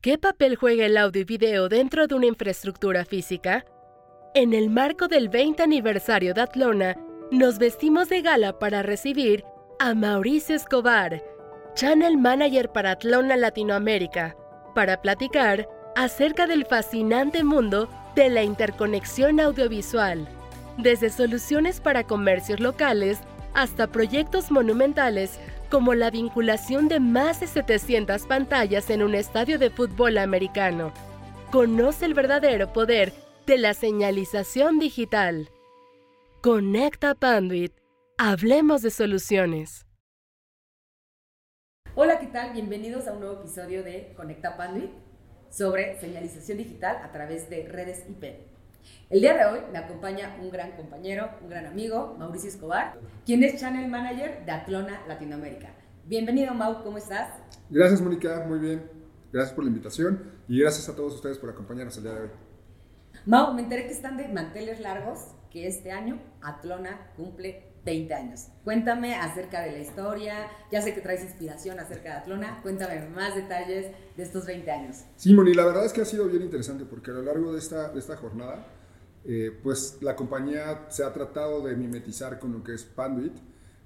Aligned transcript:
¿Qué 0.00 0.16
papel 0.16 0.54
juega 0.54 0.86
el 0.86 0.96
audio 0.96 1.22
y 1.22 1.24
video 1.24 1.68
dentro 1.68 2.06
de 2.06 2.14
una 2.14 2.26
infraestructura 2.26 3.04
física? 3.04 3.64
En 4.32 4.54
el 4.54 4.70
marco 4.70 5.08
del 5.08 5.28
20 5.28 5.60
aniversario 5.64 6.34
de 6.34 6.40
Atlona, 6.40 6.96
nos 7.32 7.58
vestimos 7.58 8.08
de 8.08 8.22
gala 8.22 8.60
para 8.60 8.84
recibir 8.84 9.42
a 9.80 9.94
Mauricio 9.94 10.54
Escobar, 10.54 11.20
Channel 11.74 12.16
Manager 12.16 12.70
para 12.70 12.92
Atlona 12.92 13.36
Latinoamérica, 13.36 14.36
para 14.72 15.02
platicar 15.02 15.68
acerca 15.96 16.46
del 16.46 16.64
fascinante 16.64 17.42
mundo 17.42 17.88
de 18.14 18.28
la 18.28 18.44
interconexión 18.44 19.40
audiovisual, 19.40 20.28
desde 20.76 21.10
soluciones 21.10 21.80
para 21.80 22.04
comercios 22.04 22.60
locales 22.60 23.18
hasta 23.52 23.88
proyectos 23.88 24.52
monumentales 24.52 25.40
como 25.70 25.94
la 25.94 26.10
vinculación 26.10 26.88
de 26.88 27.00
más 27.00 27.40
de 27.40 27.46
700 27.46 28.26
pantallas 28.26 28.90
en 28.90 29.02
un 29.02 29.14
estadio 29.14 29.58
de 29.58 29.70
fútbol 29.70 30.18
americano. 30.18 30.92
Conoce 31.50 32.04
el 32.04 32.14
verdadero 32.14 32.72
poder 32.72 33.12
de 33.46 33.58
la 33.58 33.74
señalización 33.74 34.78
digital. 34.78 35.50
Conecta 36.42 37.14
Panduit. 37.14 37.72
Hablemos 38.18 38.82
de 38.82 38.90
soluciones. 38.90 39.86
Hola, 41.94 42.18
¿qué 42.18 42.26
tal? 42.26 42.52
Bienvenidos 42.52 43.08
a 43.08 43.12
un 43.12 43.20
nuevo 43.20 43.40
episodio 43.40 43.82
de 43.82 44.12
Conecta 44.16 44.56
Panduit 44.56 44.90
sobre 45.50 45.98
señalización 46.00 46.58
digital 46.58 46.98
a 47.02 47.10
través 47.10 47.48
de 47.50 47.66
redes 47.68 48.04
IP. 48.08 48.57
El 49.10 49.22
día 49.22 49.34
de 49.34 49.44
hoy 49.46 49.60
me 49.72 49.78
acompaña 49.78 50.36
un 50.38 50.50
gran 50.50 50.72
compañero, 50.72 51.30
un 51.42 51.48
gran 51.48 51.64
amigo, 51.64 52.14
Mauricio 52.18 52.50
Escobar, 52.50 52.98
quien 53.24 53.42
es 53.42 53.58
Channel 53.58 53.88
Manager 53.88 54.44
de 54.44 54.52
Atlona 54.52 55.00
Latinoamérica. 55.08 55.70
Bienvenido, 56.04 56.52
Mau, 56.52 56.82
¿cómo 56.82 56.98
estás? 56.98 57.30
Gracias, 57.70 58.02
Mónica, 58.02 58.44
muy 58.46 58.58
bien. 58.58 58.90
Gracias 59.32 59.54
por 59.54 59.64
la 59.64 59.68
invitación 59.70 60.32
y 60.46 60.60
gracias 60.60 60.88
a 60.90 60.94
todos 60.94 61.14
ustedes 61.14 61.38
por 61.38 61.48
acompañarnos 61.48 61.96
el 61.96 62.02
día 62.02 62.12
de 62.12 62.20
hoy. 62.20 62.30
Mau, 63.24 63.54
me 63.54 63.62
enteré 63.62 63.86
que 63.86 63.92
están 63.92 64.18
de 64.18 64.28
manteles 64.28 64.80
largos, 64.80 65.20
que 65.50 65.66
este 65.66 65.90
año 65.90 66.20
Atlona 66.42 67.10
cumple 67.16 67.68
20 67.86 68.12
años. 68.12 68.48
Cuéntame 68.64 69.14
acerca 69.14 69.62
de 69.62 69.72
la 69.72 69.78
historia, 69.78 70.48
ya 70.70 70.82
sé 70.82 70.92
que 70.92 71.00
traes 71.00 71.22
inspiración 71.22 71.80
acerca 71.80 72.10
de 72.10 72.16
Atlona, 72.16 72.60
cuéntame 72.62 73.08
más 73.08 73.34
detalles 73.34 73.86
de 74.16 74.22
estos 74.22 74.44
20 74.44 74.70
años. 74.70 75.04
Sí, 75.16 75.32
Moni, 75.32 75.54
la 75.54 75.64
verdad 75.64 75.86
es 75.86 75.94
que 75.94 76.02
ha 76.02 76.04
sido 76.04 76.26
bien 76.26 76.42
interesante 76.42 76.84
porque 76.84 77.10
a 77.10 77.14
lo 77.14 77.22
largo 77.22 77.52
de 77.52 77.58
esta, 77.58 77.88
de 77.88 77.98
esta 77.98 78.16
jornada 78.16 78.66
eh, 79.30 79.54
pues 79.62 79.98
la 80.00 80.16
compañía 80.16 80.86
se 80.88 81.04
ha 81.04 81.12
tratado 81.12 81.60
de 81.60 81.76
mimetizar 81.76 82.38
con 82.38 82.50
lo 82.50 82.64
que 82.64 82.72
es 82.72 82.82
Panduit. 82.82 83.34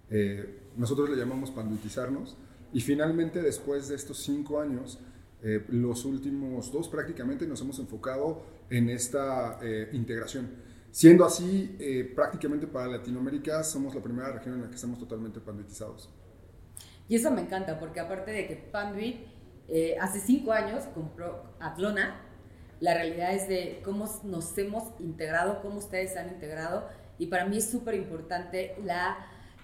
Eh, 0.08 0.60
nosotros 0.76 1.10
le 1.10 1.16
llamamos 1.16 1.50
panduitizarnos. 1.50 2.36
Y 2.72 2.80
finalmente, 2.80 3.42
después 3.42 3.88
de 3.88 3.96
estos 3.96 4.18
cinco 4.18 4.60
años, 4.60 5.00
eh, 5.42 5.64
los 5.68 6.04
últimos 6.04 6.70
dos 6.70 6.88
prácticamente 6.88 7.44
nos 7.44 7.60
hemos 7.60 7.80
enfocado 7.80 8.44
en 8.70 8.88
esta 8.88 9.58
integración. 9.92 10.48
Siendo 10.92 11.24
así, 11.24 11.76
prácticamente 12.14 12.66
para 12.66 12.86
Latinoamérica 12.86 13.64
somos 13.64 13.94
la 13.94 14.00
primera 14.00 14.30
región 14.30 14.54
en 14.54 14.62
la 14.62 14.68
que 14.68 14.76
estamos 14.76 14.98
totalmente 14.98 15.40
panduitizados. 15.40 16.08
Y 17.08 17.16
eso 17.16 17.30
me 17.32 17.42
encanta, 17.42 17.80
porque 17.80 17.98
aparte 17.98 18.30
de 18.30 18.46
que 18.46 18.56
Panduit 18.56 19.26
hace 20.00 20.20
cinco 20.20 20.52
años 20.52 20.84
compró 20.94 21.56
Atlona, 21.60 22.31
la 22.82 22.94
realidad 22.94 23.32
es 23.32 23.46
de 23.46 23.80
cómo 23.84 24.08
nos 24.24 24.58
hemos 24.58 24.82
integrado, 24.98 25.62
cómo 25.62 25.78
ustedes 25.78 26.14
se 26.14 26.18
han 26.18 26.30
integrado. 26.30 26.88
Y 27.16 27.28
para 27.28 27.46
mí 27.46 27.58
es 27.58 27.70
súper 27.70 27.94
importante 27.94 28.74
la, 28.84 29.18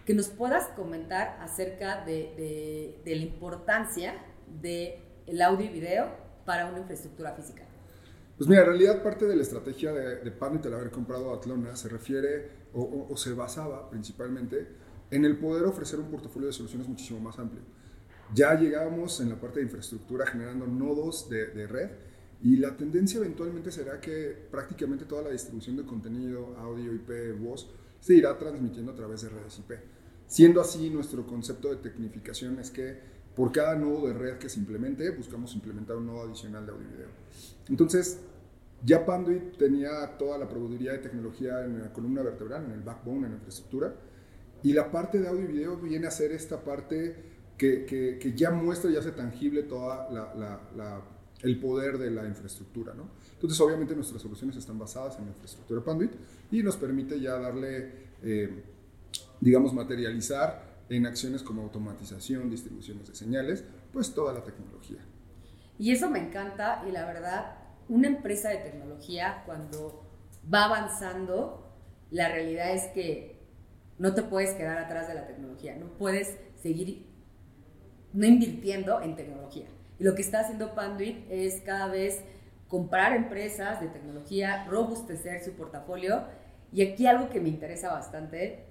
que 0.06 0.14
nos 0.14 0.28
puedas 0.28 0.68
comentar 0.68 1.36
acerca 1.40 2.04
de, 2.04 3.02
de, 3.04 3.16
la 3.16 3.22
importancia 3.22 4.14
del 4.46 4.94
el 5.26 5.42
audio 5.42 5.66
y 5.66 5.68
video 5.68 6.06
para 6.46 6.66
una 6.66 6.78
infraestructura 6.78 7.32
física. 7.32 7.64
Pues 8.36 8.48
mira, 8.48 8.60
en 8.60 8.68
realidad 8.68 9.02
parte 9.02 9.26
de 9.26 9.34
la 9.34 9.42
estrategia 9.42 9.92
de, 9.92 10.18
de 10.18 10.32
el 10.64 10.74
haber 10.74 10.92
comprado 10.92 11.34
Atlona 11.34 11.74
se 11.74 11.88
refiere 11.88 12.50
o, 12.72 13.16
se 13.16 13.32
basaba 13.32 13.90
principalmente 13.90 14.68
en 15.10 15.24
el 15.24 15.38
poder 15.38 15.64
ofrecer 15.64 15.98
un 15.98 16.08
portafolio 16.08 16.46
de 16.46 16.52
soluciones 16.52 16.86
muchísimo 16.86 17.18
más 17.18 17.36
amplio. 17.40 17.62
Ya 18.32 18.54
llegamos 18.54 19.20
en 19.20 19.30
la 19.30 19.40
parte 19.40 19.58
de 19.58 19.64
infraestructura 19.64 20.24
generando 20.24 20.68
nodos 20.68 21.28
de, 21.28 21.48
de 21.48 21.66
red 21.66 21.90
y 22.42 22.56
la 22.56 22.76
tendencia 22.76 23.18
eventualmente 23.18 23.72
será 23.72 24.00
que 24.00 24.36
prácticamente 24.50 25.04
toda 25.04 25.22
la 25.22 25.30
distribución 25.30 25.76
de 25.76 25.84
contenido, 25.84 26.56
audio, 26.56 26.94
IP, 26.94 27.36
voz, 27.40 27.68
se 28.00 28.14
irá 28.14 28.38
transmitiendo 28.38 28.92
a 28.92 28.94
través 28.94 29.22
de 29.22 29.30
redes 29.30 29.58
IP. 29.58 29.72
Siendo 30.28 30.60
así, 30.60 30.88
nuestro 30.90 31.26
concepto 31.26 31.68
de 31.70 31.76
tecnificación 31.76 32.60
es 32.60 32.70
que 32.70 32.96
por 33.34 33.50
cada 33.50 33.74
nodo 33.74 34.06
de 34.06 34.14
red 34.14 34.38
que 34.38 34.48
se 34.48 34.60
implemente, 34.60 35.10
buscamos 35.10 35.54
implementar 35.54 35.96
un 35.96 36.06
nodo 36.06 36.22
adicional 36.22 36.64
de 36.64 36.72
audio 36.72 36.86
y 36.86 36.92
video. 36.92 37.08
Entonces, 37.68 38.20
ya 38.84 39.04
Panduit 39.04 39.56
tenía 39.56 40.16
toda 40.16 40.38
la 40.38 40.48
proveeduría 40.48 40.92
de 40.92 40.98
tecnología 40.98 41.64
en 41.64 41.80
la 41.80 41.92
columna 41.92 42.22
vertebral, 42.22 42.64
en 42.66 42.72
el 42.72 42.82
backbone, 42.82 43.26
en 43.26 43.32
la 43.32 43.36
infraestructura, 43.36 43.94
y 44.62 44.72
la 44.72 44.90
parte 44.90 45.18
de 45.18 45.28
audio 45.28 45.44
y 45.44 45.52
video 45.52 45.76
viene 45.76 46.06
a 46.06 46.10
ser 46.10 46.30
esta 46.32 46.62
parte 46.62 47.16
que, 47.56 47.84
que, 47.84 48.32
ya 48.36 48.50
muestra 48.50 48.90
y 48.90 48.96
hace 48.96 49.10
tangible 49.10 49.64
toda 49.64 50.08
la 50.10 51.17
el 51.42 51.58
poder 51.60 51.98
de 51.98 52.10
la 52.10 52.26
infraestructura. 52.26 52.94
¿no? 52.94 53.08
Entonces, 53.34 53.60
obviamente, 53.60 53.94
nuestras 53.94 54.22
soluciones 54.22 54.56
están 54.56 54.78
basadas 54.78 55.18
en 55.18 55.24
la 55.24 55.30
infraestructura 55.30 55.82
Panduit 55.82 56.12
y 56.50 56.62
nos 56.62 56.76
permite 56.76 57.20
ya 57.20 57.38
darle, 57.38 57.92
eh, 58.22 58.64
digamos, 59.40 59.72
materializar 59.72 60.78
en 60.88 61.06
acciones 61.06 61.42
como 61.42 61.62
automatización, 61.62 62.50
distribuciones 62.50 63.08
de 63.08 63.14
señales, 63.14 63.64
pues 63.92 64.14
toda 64.14 64.32
la 64.32 64.42
tecnología. 64.42 65.04
Y 65.78 65.92
eso 65.92 66.10
me 66.10 66.18
encanta 66.18 66.84
y 66.88 66.92
la 66.92 67.06
verdad, 67.06 67.56
una 67.88 68.08
empresa 68.08 68.48
de 68.48 68.56
tecnología 68.56 69.42
cuando 69.46 70.04
va 70.52 70.64
avanzando, 70.64 71.72
la 72.10 72.28
realidad 72.28 72.74
es 72.74 72.86
que 72.92 73.38
no 73.98 74.14
te 74.14 74.22
puedes 74.22 74.54
quedar 74.54 74.78
atrás 74.78 75.08
de 75.08 75.14
la 75.14 75.26
tecnología, 75.26 75.76
no 75.76 75.86
puedes 75.98 76.36
seguir 76.60 77.06
no 78.12 78.26
invirtiendo 78.26 79.00
en 79.02 79.14
tecnología. 79.16 79.66
Y 79.98 80.04
lo 80.04 80.14
que 80.14 80.22
está 80.22 80.40
haciendo 80.40 80.74
Panduit 80.74 81.26
es 81.30 81.60
cada 81.62 81.88
vez 81.88 82.22
comprar 82.68 83.14
empresas 83.14 83.80
de 83.80 83.88
tecnología, 83.88 84.66
robustecer 84.68 85.42
su 85.42 85.52
portafolio. 85.52 86.24
Y 86.72 86.82
aquí 86.82 87.06
algo 87.06 87.30
que 87.30 87.40
me 87.40 87.48
interesa 87.48 87.92
bastante, 87.92 88.66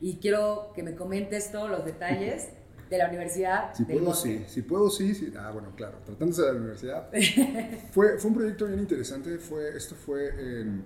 y 0.00 0.16
quiero 0.16 0.72
que 0.74 0.82
me 0.82 0.94
comentes 0.94 1.50
todos 1.50 1.70
los 1.70 1.84
detalles 1.84 2.50
de 2.90 2.98
la 2.98 3.08
Universidad 3.08 3.74
si 3.74 3.84
puedo, 3.84 4.14
Sí, 4.14 4.44
si 4.46 4.62
puedo, 4.62 4.90
sí, 4.90 5.14
sí. 5.14 5.32
Ah, 5.38 5.50
bueno, 5.52 5.72
claro, 5.76 5.98
tratándose 6.04 6.42
de 6.42 6.52
la 6.52 6.58
universidad. 6.58 7.10
fue, 7.92 8.18
fue 8.18 8.30
un 8.30 8.36
proyecto 8.36 8.66
bien 8.66 8.80
interesante. 8.80 9.38
Fue, 9.38 9.76
esto 9.76 9.94
fue 9.94 10.28
en, 10.28 10.84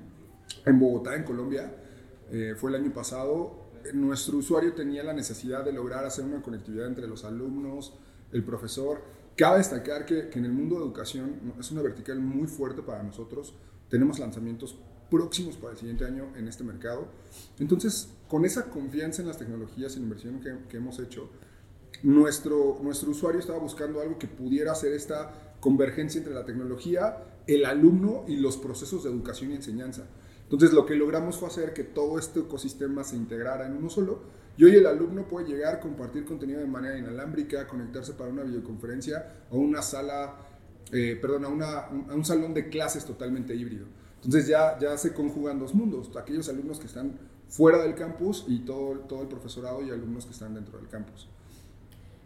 en 0.64 0.78
Bogotá, 0.80 1.14
en 1.14 1.24
Colombia. 1.24 1.70
Eh, 2.30 2.54
fue 2.56 2.70
el 2.70 2.76
año 2.76 2.92
pasado. 2.92 3.70
Nuestro 3.94 4.38
usuario 4.38 4.74
tenía 4.74 5.02
la 5.02 5.12
necesidad 5.12 5.64
de 5.64 5.72
lograr 5.72 6.04
hacer 6.04 6.24
una 6.24 6.42
conectividad 6.42 6.86
entre 6.86 7.06
los 7.06 7.24
alumnos, 7.24 7.98
el 8.32 8.44
profesor 8.44 9.02
Cabe 9.36 9.58
destacar 9.58 10.04
que, 10.04 10.30
en 10.32 10.44
el 10.44 10.52
mundo 10.52 10.76
de 10.76 10.82
educación 10.82 11.54
es 11.58 11.70
una 11.70 11.82
vertical 11.82 12.20
muy 12.20 12.46
fuerte 12.46 12.82
para 12.82 13.02
nosotros. 13.02 13.54
Tenemos 13.88 14.18
lanzamientos 14.18 14.76
próximos 15.10 15.56
para 15.56 15.72
el 15.72 15.78
siguiente 15.78 16.04
año 16.04 16.28
en 16.36 16.48
este 16.48 16.64
mercado. 16.64 17.08
Entonces, 17.58 18.10
con 18.28 18.44
esa 18.44 18.68
confianza 18.68 19.22
en 19.22 19.28
las 19.28 19.38
tecnologías 19.38 19.94
y 19.94 20.00
la 20.00 20.04
inversión 20.04 20.40
que, 20.68 20.76
hemos 20.76 20.98
hecho, 20.98 21.30
nuestro, 22.02 22.78
nuestro 22.82 23.10
usuario 23.10 23.40
estaba 23.40 23.58
buscando 23.58 24.00
algo 24.00 24.18
que 24.18 24.26
pudiera 24.26 24.72
hacer 24.72 24.92
esta 24.92 25.54
convergencia 25.60 26.18
entre 26.18 26.34
la 26.34 26.44
tecnología, 26.44 27.24
el 27.46 27.64
alumno 27.64 28.24
y 28.28 28.36
los 28.36 28.56
procesos 28.58 29.04
de 29.04 29.10
educación 29.10 29.52
y 29.52 29.54
enseñanza. 29.54 30.06
Entonces, 30.42 30.72
lo 30.72 30.84
que 30.84 30.94
logramos 30.94 31.38
fue 31.38 31.48
hacer 31.48 31.72
que 31.72 31.84
todo 31.84 32.18
este 32.18 32.40
ecosistema 32.40 33.02
se 33.04 33.16
integrara 33.16 33.66
en 33.66 33.76
uno 33.76 33.88
solo 33.88 34.41
y 34.56 34.64
hoy 34.64 34.76
el 34.76 34.86
alumno 34.86 35.26
puede 35.26 35.48
llegar, 35.48 35.80
compartir 35.80 36.24
contenido 36.24 36.60
de 36.60 36.66
manera 36.66 36.98
inalámbrica, 36.98 37.66
conectarse 37.66 38.12
para 38.14 38.30
una 38.30 38.42
videoconferencia 38.42 39.44
o 39.50 39.58
una 39.58 39.80
sala, 39.80 40.36
eh, 40.92 41.18
perdón, 41.20 41.44
a, 41.44 41.48
una, 41.48 41.88
un, 42.14 42.24
salón 42.24 42.52
de 42.52 42.68
clases 42.68 43.04
totalmente 43.04 43.54
híbrido. 43.54 43.86
Entonces 44.16 44.46
ya, 44.46 44.78
ya 44.78 44.96
se 44.98 45.14
conjugan 45.14 45.58
dos 45.58 45.74
mundos, 45.74 46.14
aquellos 46.16 46.48
alumnos 46.48 46.78
que 46.78 46.86
están 46.86 47.18
fuera 47.48 47.78
del 47.78 47.94
campus 47.94 48.44
y 48.46 48.60
todo, 48.60 49.00
todo 49.00 49.22
el 49.22 49.28
profesorado 49.28 49.82
y 49.82 49.90
alumnos 49.90 50.26
que 50.26 50.32
están 50.32 50.54
dentro 50.54 50.78
del 50.78 50.88
campus. 50.88 51.28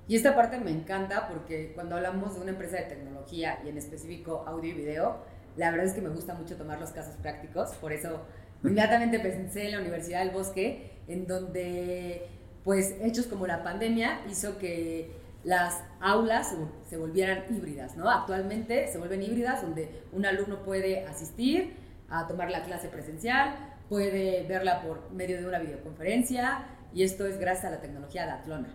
Y 0.09 0.15
esta 0.15 0.37
parte 0.37 0.59
me 0.59 0.71
encanta 0.71 1.29
porque 1.29 1.73
cuando 1.75 1.97
hablamos 1.97 2.35
de 2.35 2.41
una 2.41 2.51
empresa 2.51 2.77
de 2.77 2.85
tecnología 2.85 3.61
y 3.65 3.69
en 3.69 3.79
específico 3.79 4.45
audio 4.47 4.71
y 4.71 4.75
video, 4.75 5.17
la 5.57 5.71
verdad 5.71 5.87
es 5.87 5.95
que 5.95 6.01
me 6.01 6.11
gusta 6.11 6.35
mucho 6.35 6.57
tomar 6.57 6.79
los 6.79 6.91
casos 6.91 7.17
prácticos, 7.17 7.71
por 7.81 7.93
eso 7.93 8.21
inmediatamente 8.71 9.19
pensé 9.21 9.67
en 9.67 9.73
la 9.73 9.81
Universidad 9.81 10.21
del 10.21 10.31
Bosque 10.31 10.93
en 11.09 11.27
donde 11.27 12.29
pues 12.65 12.97
hechos 13.01 13.27
como 13.27 13.47
la 13.47 13.63
pandemia 13.63 14.21
hizo 14.29 14.59
que 14.59 15.11
las 15.45 15.81
aulas 16.01 16.53
se, 16.89 16.97
volvieran 16.97 17.45
híbridas, 17.49 17.97
¿no? 17.97 18.11
Actualmente 18.11 18.89
se 18.89 18.99
vuelven 18.99 19.23
híbridas 19.23 19.63
donde 19.63 20.03
un 20.13 20.27
alumno 20.27 20.65
puede 20.65 21.07
asistir 21.07 21.77
a 22.09 22.27
tomar 22.27 22.51
la 22.51 22.65
clase 22.65 22.89
presencial, 22.89 23.55
puede 23.89 24.45
verla 24.49 24.83
por 24.83 25.13
medio 25.13 25.37
de 25.39 25.47
una 25.47 25.61
videoconferencia 25.61 26.67
y 26.93 27.05
esto 27.05 27.25
es 27.27 27.39
gracias 27.39 27.67
a 27.67 27.71
la 27.71 27.81
tecnología 27.81 28.25
de 28.27 28.33
Atlona. 28.33 28.69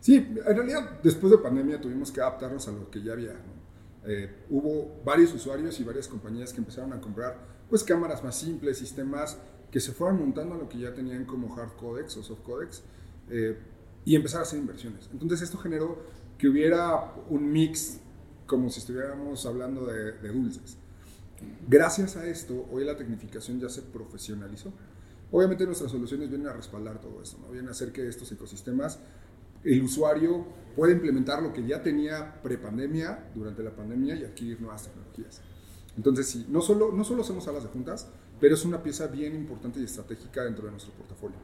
Sí, 0.00 0.16
en 0.16 0.56
realidad 0.56 0.98
después 1.02 1.30
de 1.30 1.38
pandemia 1.38 1.78
tuvimos 1.78 2.10
que 2.10 2.22
adaptarnos 2.22 2.66
a 2.68 2.72
lo 2.72 2.90
que 2.90 3.02
ya 3.02 3.12
había, 3.12 3.32
Eh, 4.06 4.44
hubo 4.50 5.00
varios 5.02 5.32
usuarios 5.32 5.80
y 5.80 5.82
varias 5.82 6.08
compañías 6.08 6.52
que 6.52 6.58
empezaron 6.58 6.92
a 6.92 7.00
comprar 7.00 7.38
pues 7.68 7.84
cámaras 7.84 8.22
más 8.22 8.36
simples, 8.38 8.78
sistemas 8.78 9.38
que 9.70 9.80
se 9.80 9.92
fueron 9.92 10.20
montando 10.20 10.54
a 10.54 10.58
lo 10.58 10.68
que 10.68 10.78
ya 10.78 10.94
tenían 10.94 11.24
como 11.24 11.54
hard 11.56 11.76
codecs 11.76 12.16
o 12.16 12.22
soft 12.22 12.42
codecs 12.42 12.82
eh, 13.30 13.58
y 14.04 14.14
empezar 14.14 14.40
a 14.40 14.42
hacer 14.42 14.58
inversiones. 14.58 15.08
Entonces 15.12 15.42
esto 15.42 15.58
generó 15.58 15.98
que 16.38 16.48
hubiera 16.48 17.14
un 17.28 17.50
mix 17.50 17.98
como 18.46 18.68
si 18.70 18.80
estuviéramos 18.80 19.46
hablando 19.46 19.86
de, 19.86 20.12
de 20.12 20.28
dulces. 20.28 20.76
Gracias 21.68 22.16
a 22.16 22.26
esto, 22.26 22.66
hoy 22.70 22.84
la 22.84 22.96
tecnificación 22.96 23.60
ya 23.60 23.68
se 23.68 23.82
profesionalizó. 23.82 24.72
Obviamente 25.30 25.66
nuestras 25.66 25.90
soluciones 25.90 26.28
vienen 26.28 26.46
a 26.48 26.52
respaldar 26.52 27.00
todo 27.00 27.20
esto, 27.20 27.38
¿no? 27.40 27.50
vienen 27.50 27.68
a 27.68 27.72
hacer 27.72 27.90
que 27.90 28.06
estos 28.06 28.30
ecosistemas, 28.30 29.00
el 29.64 29.82
usuario 29.82 30.46
pueda 30.76 30.92
implementar 30.92 31.42
lo 31.42 31.52
que 31.52 31.66
ya 31.66 31.82
tenía 31.82 32.40
prepandemia, 32.42 33.30
durante 33.34 33.62
la 33.62 33.74
pandemia 33.74 34.14
y 34.14 34.24
adquirir 34.24 34.60
nuevas 34.60 34.84
tecnologías. 34.84 35.40
Entonces, 35.96 36.28
sí, 36.28 36.46
no 36.48 36.60
solo, 36.60 36.92
no 36.92 37.04
solo 37.04 37.22
hacemos 37.22 37.44
salas 37.44 37.62
de 37.62 37.68
juntas, 37.68 38.08
pero 38.40 38.54
es 38.54 38.64
una 38.64 38.82
pieza 38.82 39.06
bien 39.06 39.34
importante 39.34 39.80
y 39.80 39.84
estratégica 39.84 40.44
dentro 40.44 40.64
de 40.64 40.72
nuestro 40.72 40.92
portafolio. 40.94 41.36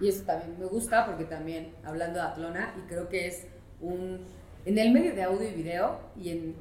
Y 0.00 0.08
eso 0.08 0.24
también 0.24 0.58
me 0.58 0.66
gusta 0.66 1.06
porque 1.06 1.24
también, 1.24 1.74
hablando 1.84 2.18
de 2.18 2.26
Atlona, 2.26 2.74
y 2.78 2.88
creo 2.88 3.08
que 3.08 3.26
es 3.26 3.46
un... 3.80 4.20
En 4.66 4.78
el 4.78 4.92
medio 4.92 5.14
de 5.14 5.22
audio 5.22 5.48
y 5.48 5.54
video 5.54 5.98
y 6.16 6.30
en 6.30 6.54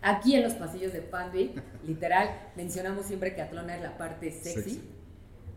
Aquí 0.00 0.36
en 0.36 0.44
los 0.44 0.54
pasillos 0.54 0.92
de 0.92 1.00
Panduit, 1.00 1.58
literal, 1.86 2.30
mencionamos 2.56 3.06
siempre 3.06 3.34
que 3.34 3.42
Atlona 3.42 3.76
es 3.76 3.82
la 3.82 3.98
parte 3.98 4.30
sexy, 4.30 4.80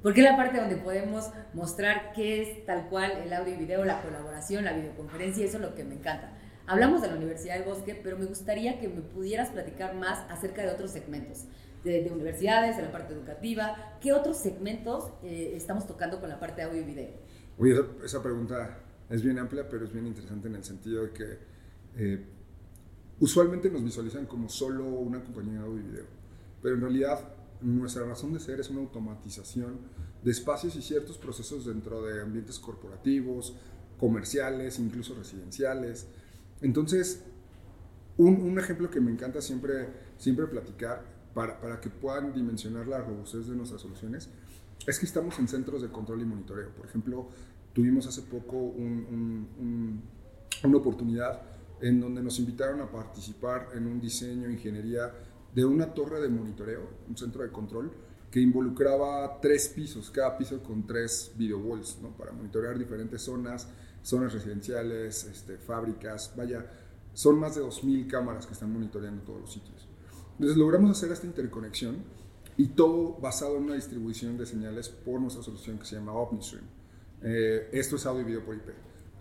porque 0.02 0.22
es 0.22 0.26
la 0.26 0.36
parte 0.36 0.58
donde 0.58 0.78
podemos 0.78 1.30
mostrar 1.54 2.12
qué 2.14 2.42
es 2.42 2.66
tal 2.66 2.90
cual 2.90 3.12
el 3.24 3.32
audio 3.34 3.54
y 3.54 3.58
video, 3.58 3.86
la 3.86 4.02
colaboración, 4.02 4.66
la 4.66 4.74
videoconferencia, 4.74 5.46
eso 5.46 5.58
es 5.58 5.64
lo 5.64 5.76
que 5.76 5.84
me 5.84 5.96
encanta. 5.96 6.32
Hablamos 6.68 7.02
de 7.02 7.08
la 7.08 7.16
Universidad 7.16 7.56
del 7.56 7.64
Bosque, 7.64 8.00
pero 8.02 8.18
me 8.18 8.26
gustaría 8.26 8.80
que 8.80 8.88
me 8.88 9.02
pudieras 9.02 9.50
platicar 9.50 9.96
más 9.96 10.20
acerca 10.30 10.62
de 10.62 10.70
otros 10.70 10.92
segmentos, 10.92 11.46
de, 11.84 12.10
universidades, 12.12 12.78
de 12.78 12.84
la 12.84 12.92
parte 12.92 13.14
educativa. 13.14 13.98
¿Qué 14.00 14.14
otros 14.14 14.38
segmentos 14.38 15.12
eh, 15.24 15.54
estamos 15.56 15.88
tocando 15.88 16.20
con 16.20 16.30
la 16.30 16.40
parte 16.40 16.62
de 16.62 16.68
audio 16.68 16.82
y 16.82 16.86
video? 16.86 17.10
Oye, 17.58 17.76
esa, 18.04 18.22
pregunta 18.22 18.78
es 19.10 19.22
bien 19.24 19.40
amplia, 19.40 19.68
pero 19.68 19.86
es 19.86 19.92
bien 19.92 20.08
interesante 20.08 20.48
en 20.48 20.56
el 20.56 20.64
sentido 20.64 21.04
de 21.04 21.12
que 21.12 21.38
eh, 21.98 22.26
usualmente 23.20 23.70
nos 23.70 23.84
visualizan 23.84 24.26
como 24.26 24.48
solo 24.48 24.86
una 24.86 25.24
compañía 25.24 25.60
de 25.60 25.66
audio 25.66 25.80
y 25.80 25.84
video, 25.84 26.06
pero 26.62 26.76
en 26.76 26.82
realidad 26.82 27.20
nuestra 27.62 28.06
razón 28.06 28.34
de 28.34 28.40
ser 28.40 28.60
es 28.60 28.70
una 28.70 28.82
automatización 28.82 29.80
de 30.24 30.32
espacios 30.32 30.76
y 30.76 30.82
ciertos 30.82 31.18
procesos 31.18 31.66
dentro 31.66 32.02
de 32.04 32.22
ambientes 32.22 32.60
corporativos, 32.60 33.56
comerciales, 34.00 34.80
incluso 34.80 35.16
residenciales. 35.16 36.08
Entonces, 36.62 37.24
un, 38.18 38.58
ejemplo 38.60 38.90
que 38.90 39.00
me 39.00 39.12
encanta 39.12 39.42
siempre, 39.42 39.90
siempre 40.18 40.48
platicar 40.48 41.04
para, 41.34 41.60
para, 41.60 41.80
que 41.80 41.90
puedan 41.90 42.34
dimensionar 42.34 42.88
la 42.88 43.00
robustez 43.00 43.48
de 43.48 43.56
nuestras 43.56 43.82
soluciones 43.82 44.30
es 44.86 45.00
que 45.00 45.06
estamos 45.06 45.38
en 45.40 45.48
centros 45.48 45.82
de 45.82 45.90
control 45.90 46.22
y 46.22 46.26
monitoreo. 46.26 46.70
Por 46.70 46.86
ejemplo, 46.86 47.30
tuvimos 47.74 48.08
hace 48.08 48.22
poco 48.24 48.58
una 48.58 49.98
oportunidad 50.78 51.42
en 51.82 52.00
donde 52.00 52.22
nos 52.22 52.38
invitaron 52.40 52.82
a 52.82 52.92
participar 52.92 53.70
en 53.74 53.88
un 53.88 54.00
diseño, 54.00 54.50
ingeniería 54.50 55.12
de 55.54 55.66
una 55.66 55.94
torre 55.94 56.22
de 56.22 56.30
monitoreo, 56.30 56.88
un 57.08 57.18
centro 57.18 57.44
de 57.44 57.52
control, 57.52 57.92
que 58.30 58.40
involucraba 58.40 59.40
tres 59.42 59.68
pisos, 59.70 60.10
cada 60.10 60.38
piso 60.38 60.64
con 60.64 60.88
tres 60.88 61.32
video 61.36 61.60
walls, 61.60 62.00
¿no? 62.02 62.10
para 62.16 62.32
monitorear 62.32 62.78
diferentes 62.78 63.22
zonas, 63.22 63.68
zonas 64.02 64.34
residenciales, 64.34 65.24
este, 65.26 65.58
fábricas, 65.58 66.34
vaya, 66.36 66.66
son 67.14 67.40
más 67.40 67.56
de 67.56 67.62
2.000 67.62 68.08
cámaras 68.08 68.48
que 68.48 68.54
están 68.54 68.72
monitoreando 68.72 69.24
todos 69.24 69.42
los 69.42 69.52
sitios. 69.52 69.88
Entonces 70.34 70.58
logramos 70.58 70.92
hacer 70.92 71.12
esta 71.12 71.28
interconexión 71.28 71.98
y 72.58 72.68
todo 72.68 73.14
basado 73.20 73.58
en 73.58 73.64
una 73.64 73.76
distribución 73.76 74.38
de 74.38 74.46
señales 74.46 74.90
por 74.90 75.20
nuestra 75.20 75.44
solución 75.44 75.78
que 75.78 75.86
se 75.86 75.96
llama 75.96 76.14
OmniStream. 76.14 76.64
Eh, 77.24 77.70
esto 77.72 77.96
es 77.96 78.06
audio 78.06 78.22
y 78.22 78.26
video 78.26 78.46
por 78.46 78.56
IP. 78.56 78.70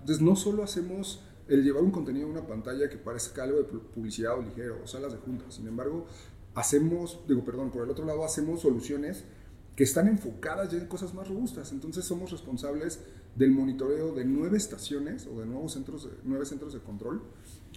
Entonces 0.01 0.23
no 0.23 0.37
solo 0.37 0.63
hacemos 0.63 1.23
el 1.49 1.65
llevar 1.65 1.83
un 1.83 1.91
contenido 1.91 2.27
a 2.27 2.31
una 2.31 2.47
pantalla 2.47 2.89
que 2.89 2.97
parezca 2.97 3.43
algo 3.43 3.59
de 3.59 3.65
publicidad 3.65 4.39
o 4.39 4.43
ligero, 4.43 4.79
o 4.83 4.87
salas 4.87 5.13
de 5.13 5.19
juntas. 5.19 5.55
Sin 5.55 5.67
embargo, 5.67 6.07
hacemos, 6.55 7.21
digo, 7.27 7.45
perdón, 7.45 7.71
por 7.71 7.85
el 7.85 7.91
otro 7.91 8.07
lado 8.07 8.25
hacemos 8.25 8.61
soluciones 8.61 9.25
que 9.77 9.85
están 9.85 10.09
enfocadas 10.09 10.71
ya 10.71 10.79
en 10.79 10.87
cosas 10.87 11.13
más 11.13 11.29
robustas. 11.29 11.73
Entonces 11.73 12.05
somos 12.05 12.31
responsables 12.31 13.01
del 13.35 13.53
monitoreo 13.53 14.13
de 14.13 14.25
nueve 14.25 14.57
estaciones 14.57 15.27
o 15.27 15.41
de 15.41 15.47
nuevos 15.47 15.73
centros, 15.73 16.09
nueve 16.25 16.45
centros 16.45 16.73
de 16.73 16.81
control, 16.81 17.23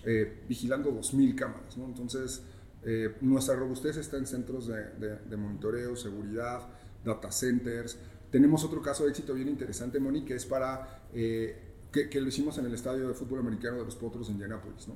eh, 0.05 0.43
vigilando 0.47 0.91
2.000 0.91 1.35
cámaras. 1.35 1.77
¿no? 1.77 1.85
Entonces, 1.85 2.43
eh, 2.85 3.15
nuestra 3.21 3.55
robustez 3.55 3.97
está 3.97 4.17
en 4.17 4.25
centros 4.25 4.67
de, 4.67 5.37
monitoreo, 5.37 5.95
seguridad, 5.95 6.67
data 7.03 7.31
centers. 7.31 7.97
Tenemos 8.29 8.63
otro 8.63 8.81
caso 8.81 9.03
de 9.03 9.11
éxito 9.11 9.33
bien 9.33 9.47
interesante, 9.47 9.99
Moni, 9.99 10.25
que 10.25 10.35
es 10.35 10.45
para 10.45 11.05
eh, 11.13 11.55
que, 11.91 12.19
lo 12.19 12.27
hicimos 12.27 12.57
en 12.57 12.65
el 12.65 12.73
estadio 12.73 13.07
de 13.07 13.13
fútbol 13.13 13.39
americano 13.39 13.77
de 13.77 13.85
los 13.85 13.95
Potros 13.95 14.27
en 14.27 14.33
Indianápolis. 14.33 14.87
¿no? 14.87 14.95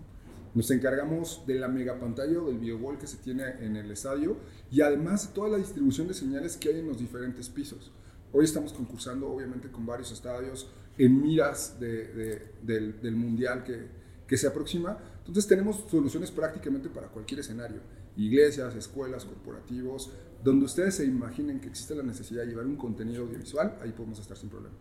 Nos 0.53 0.71
encargamos 0.71 1.44
de 1.45 1.56
la 1.56 1.68
megapantalla 1.68 2.42
o 2.42 2.48
del 2.48 2.57
videowall 2.57 2.98
que 2.98 3.07
se 3.07 3.18
tiene 3.18 3.44
en 3.62 3.75
el 3.75 3.92
estadio 3.92 4.38
y 4.71 4.81
además 4.81 5.31
toda 5.33 5.50
la 5.50 5.57
distribución 5.57 6.07
de 6.07 6.13
señales 6.13 6.57
que 6.57 6.69
hay 6.69 6.80
en 6.80 6.88
los 6.88 6.98
diferentes 6.98 7.48
pisos. 7.50 7.92
Hoy 8.33 8.45
estamos 8.45 8.74
concursando 8.74 9.29
obviamente 9.29 9.69
con 9.69 9.85
varios 9.85 10.12
estadios 10.12 10.69
en 10.97 11.21
miras 11.21 11.79
de, 11.79 12.51
del, 12.62 13.01
del, 13.01 13.15
mundial 13.15 13.63
que, 13.63 13.88
que 14.27 14.38
se 14.38 14.47
aproxima. 14.47 14.97
Entonces 15.19 15.47
tenemos 15.47 15.85
soluciones 15.89 16.31
prácticamente 16.31 16.89
para 16.89 17.07
cualquier 17.07 17.39
escenario. 17.39 17.79
Iglesias, 18.18 18.75
escuelas, 18.75 19.25
corporativos, 19.25 20.12
donde 20.44 20.65
ustedes 20.65 20.95
se 20.95 21.06
imaginen 21.06 21.59
que 21.59 21.68
existe 21.68 21.95
la 21.95 22.03
necesidad 22.03 22.41
de 22.41 22.50
llevar 22.50 22.65
un 22.65 22.75
contenido 22.75 23.24
audiovisual, 23.24 23.77
ahí 23.81 23.91
podemos 23.91 24.19
estar 24.19 24.35
sin 24.35 24.50
problema. 24.50 24.75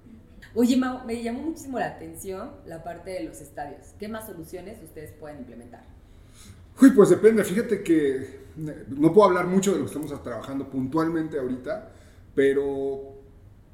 Oye, 0.55 0.77
Mau, 0.77 1.05
me 1.05 1.23
llamó 1.23 1.43
muchísimo 1.43 1.79
la 1.79 1.89
atención 1.89 2.51
la 2.67 2.83
parte 2.83 3.11
de 3.11 3.25
los 3.25 3.41
estadios. 3.41 3.95
¿Qué 3.99 4.09
más 4.09 4.27
soluciones 4.27 4.83
ustedes 4.83 5.13
pueden 5.13 5.39
implementar? 5.39 5.85
Uy, 6.81 6.91
pues 6.91 7.11
depende. 7.11 7.45
Fíjate 7.45 7.83
que 7.83 8.17
eh, 8.17 8.85
no 8.89 9.13
puedo 9.13 9.29
hablar 9.29 9.47
mucho 9.47 9.73
de 9.73 9.79
lo 9.79 9.85
que 9.85 9.93
estamos 9.93 10.23
trabajando 10.23 10.71
puntualmente 10.71 11.39
ahorita, 11.39 11.91
pero 12.35 13.16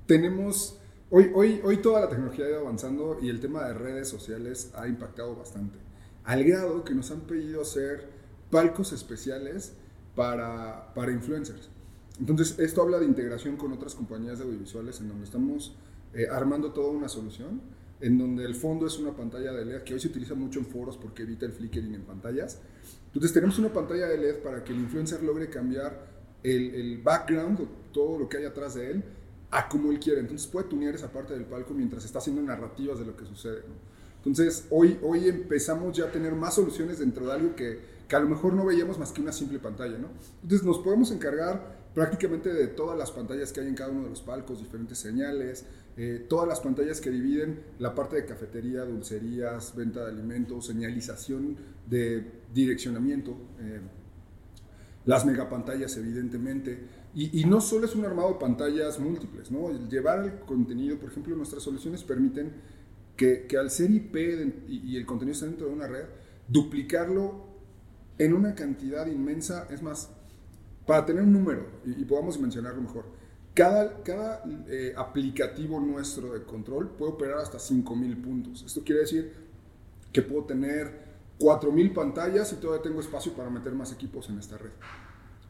tenemos... 0.06 0.78
Hoy, 1.10 1.30
hoy, 1.34 1.60
hoy 1.62 1.76
toda 1.76 2.00
la 2.00 2.08
tecnología 2.08 2.46
ha 2.46 2.48
ido 2.48 2.60
avanzando 2.60 3.18
y 3.20 3.28
el 3.28 3.38
tema 3.38 3.66
de 3.66 3.74
redes 3.74 4.08
sociales 4.08 4.70
ha 4.74 4.88
impactado 4.88 5.36
bastante. 5.36 5.78
Al 6.24 6.42
grado 6.42 6.84
que 6.84 6.94
nos 6.94 7.10
han 7.10 7.20
pedido 7.22 7.60
hacer 7.60 8.08
palcos 8.50 8.92
especiales 8.92 9.74
para, 10.14 10.94
para 10.94 11.12
influencers. 11.12 11.68
Entonces, 12.18 12.58
esto 12.58 12.80
habla 12.80 12.98
de 12.98 13.04
integración 13.04 13.56
con 13.56 13.72
otras 13.72 13.94
compañías 13.94 14.38
de 14.38 14.44
audiovisuales 14.44 15.00
en 15.00 15.08
donde 15.08 15.24
estamos 15.24 15.76
eh, 16.14 16.28
armando 16.30 16.72
toda 16.72 16.90
una 16.90 17.08
solución 17.08 17.60
en 18.02 18.18
donde 18.18 18.44
el 18.44 18.54
fondo 18.54 18.86
es 18.86 18.98
una 18.98 19.16
pantalla 19.16 19.52
de 19.52 19.64
LED 19.64 19.82
que 19.82 19.94
hoy 19.94 20.00
se 20.00 20.08
utiliza 20.08 20.34
mucho 20.34 20.58
en 20.58 20.66
foros 20.66 20.96
porque 20.96 21.22
evita 21.22 21.46
el 21.46 21.52
flickering 21.52 21.94
en 21.94 22.02
pantallas. 22.02 22.58
Entonces 23.06 23.32
tenemos 23.32 23.58
una 23.60 23.72
pantalla 23.72 24.08
de 24.08 24.18
LED 24.18 24.42
para 24.42 24.64
que 24.64 24.72
el 24.72 24.80
influencer 24.80 25.22
logre 25.22 25.48
cambiar 25.48 26.10
el, 26.42 26.74
el 26.74 26.98
background 26.98 27.60
todo 27.92 28.18
lo 28.18 28.28
que 28.28 28.38
hay 28.38 28.44
atrás 28.44 28.74
de 28.74 28.90
él 28.90 29.04
a 29.52 29.68
como 29.68 29.92
él 29.92 30.00
quiere. 30.00 30.20
Entonces 30.20 30.48
puede 30.48 30.68
tunear 30.68 30.94
esa 30.94 31.12
parte 31.12 31.34
del 31.34 31.44
palco 31.44 31.72
mientras 31.74 32.04
está 32.04 32.18
haciendo 32.18 32.42
narrativas 32.42 32.98
de 32.98 33.04
lo 33.04 33.16
que 33.16 33.24
sucede. 33.24 33.62
Entonces 34.16 34.66
hoy, 34.70 34.98
hoy 35.02 35.28
empezamos 35.28 35.96
ya 35.96 36.06
a 36.06 36.10
tener 36.10 36.34
más 36.34 36.54
soluciones 36.54 36.98
dentro 36.98 37.26
de 37.26 37.32
algo 37.32 37.54
que, 37.54 37.78
que 38.08 38.16
a 38.16 38.20
lo 38.20 38.28
mejor 38.28 38.54
no 38.54 38.64
veíamos 38.64 38.98
más 38.98 39.12
que 39.12 39.20
una 39.20 39.32
simple 39.32 39.58
pantalla. 39.58 39.98
¿no? 39.98 40.08
Entonces 40.42 40.66
nos 40.66 40.78
podemos 40.78 41.10
encargar 41.10 41.82
prácticamente 41.94 42.52
de 42.52 42.68
todas 42.68 42.98
las 42.98 43.10
pantallas 43.10 43.52
que 43.52 43.60
hay 43.60 43.68
en 43.68 43.74
cada 43.74 43.90
uno 43.90 44.04
de 44.04 44.10
los 44.10 44.22
palcos, 44.22 44.58
diferentes 44.58 44.98
señales, 44.98 45.66
eh, 45.98 46.24
todas 46.26 46.48
las 46.48 46.60
pantallas 46.60 47.02
que 47.02 47.10
dividen 47.10 47.60
la 47.78 47.94
parte 47.94 48.16
de 48.16 48.24
cafetería, 48.24 48.84
dulcerías, 48.84 49.76
venta 49.76 50.00
de 50.04 50.12
alimentos, 50.12 50.66
señalización 50.66 51.56
de 51.86 52.24
direccionamiento, 52.54 53.32
eh, 53.60 53.80
las 55.04 55.26
megapantallas 55.26 55.94
evidentemente. 55.98 57.01
Y, 57.14 57.44
no 57.44 57.60
solo 57.60 57.84
es 57.84 57.94
un 57.94 58.06
armado 58.06 58.30
de 58.30 58.34
pantallas 58.36 58.98
múltiples, 58.98 59.50
¿no? 59.50 59.68
El 59.68 59.86
llevar 59.88 60.24
el 60.24 60.40
contenido, 60.40 60.98
por 60.98 61.10
ejemplo, 61.10 61.36
nuestras 61.36 61.62
soluciones 61.62 62.02
permiten 62.04 62.52
que, 63.16 63.46
que 63.46 63.58
al 63.58 63.70
ser 63.70 63.90
IP 63.90 64.16
y, 64.66 64.96
el 64.96 65.04
contenido 65.04 65.34
está 65.34 65.44
dentro 65.44 65.66
de 65.66 65.74
una 65.74 65.86
red, 65.86 66.06
duplicarlo 66.48 67.48
en 68.16 68.32
una 68.32 68.54
cantidad 68.54 69.06
inmensa, 69.06 69.66
es 69.70 69.82
más, 69.82 70.08
para 70.86 71.04
tener 71.04 71.22
un 71.22 71.34
número 71.34 71.66
y, 71.84 72.02
podamos 72.06 72.40
mencionarlo 72.40 72.80
mejor, 72.80 73.04
cada, 73.52 74.02
cada 74.02 74.42
eh, 74.68 74.94
aplicativo 74.96 75.78
nuestro 75.80 76.32
de 76.32 76.44
control 76.44 76.92
puede 76.96 77.12
operar 77.12 77.38
hasta 77.40 77.58
5000 77.58 78.16
puntos. 78.16 78.62
Esto 78.62 78.82
quiere 78.82 79.02
decir 79.02 79.34
que 80.10 80.22
puedo 80.22 80.44
tener 80.44 81.12
4000 81.38 81.92
pantallas 81.92 82.50
y 82.54 82.56
todavía 82.56 82.82
tengo 82.82 83.00
espacio 83.00 83.34
para 83.34 83.50
meter 83.50 83.74
más 83.74 83.92
equipos 83.92 84.30
en 84.30 84.38
esta 84.38 84.56
red. 84.56 84.70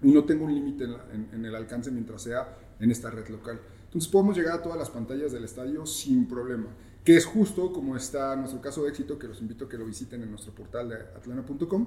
Y 0.03 0.11
no 0.11 0.25
tengo 0.25 0.45
un 0.45 0.55
límite 0.55 0.85
en, 0.85 1.29
en, 1.33 1.45
el 1.45 1.55
alcance 1.55 1.91
mientras 1.91 2.23
sea 2.23 2.57
en 2.81 2.91
esta 2.91 3.11
red 3.11 3.29
local. 3.29 3.61
Entonces 3.85 4.11
podemos 4.11 4.37
llegar 4.37 4.59
a 4.59 4.63
todas 4.63 4.79
las 4.79 4.91
pantallas 4.91 5.33
del 5.33 5.45
estadio 5.45 5.87
sin 5.87 6.27
problema, 6.27 6.67
que 7.05 7.17
es 7.17 7.25
justo 7.25 7.73
como 7.73 7.97
está 7.97 8.35
nuestro 8.37 8.61
caso 8.61 8.83
de 8.83 8.91
éxito, 8.91 9.19
que 9.19 9.29
los 9.29 9.41
invito 9.41 9.67
a 9.67 9.69
que 9.69 9.79
lo 9.79 9.85
visiten 9.85 10.23
en 10.23 10.31
nuestro 10.31 10.55
portal 10.55 10.89
de 10.89 10.97
atlana.com, 10.97 11.87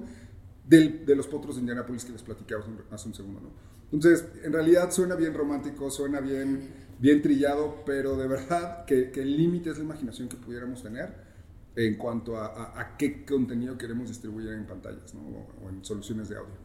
de 0.68 1.16
los 1.16 1.28
potros 1.28 1.56
de 1.56 1.62
Indianapolis 1.62 2.06
que 2.06 2.14
les 2.14 2.24
platicamos 2.24 2.68
hace 2.92 3.08
un 3.08 3.14
segundo, 3.14 3.42
¿no? 3.42 3.76
Entonces, 3.92 4.28
en 4.44 4.52
realidad 4.52 4.92
suena 4.92 5.16
bien 5.16 5.34
romántico, 5.34 5.90
suena 5.90 6.20
bien, 6.20 6.70
bien 7.00 7.22
trillado, 7.22 7.84
pero 7.86 8.18
de 8.18 8.28
verdad 8.28 8.86
que, 8.86 9.12
el 9.16 9.38
límite 9.38 9.70
es 9.70 9.78
la 9.78 9.84
imaginación 9.84 10.28
que 10.28 10.38
pudiéramos 10.38 10.84
tener 10.84 11.14
en 11.76 11.96
cuanto 11.98 12.38
a, 12.38 12.96
qué 12.98 13.26
contenido 13.26 13.78
queremos 13.78 14.08
distribuir 14.10 14.50
en 14.50 14.66
pantallas 14.66 15.14
¿no? 15.14 15.22
o, 15.64 15.70
en 15.70 15.84
soluciones 15.84 16.30
de 16.30 16.38
audio. 16.38 16.65